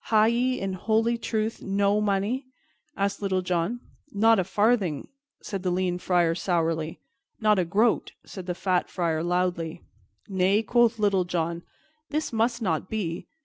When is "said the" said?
5.43-5.69, 8.25-8.55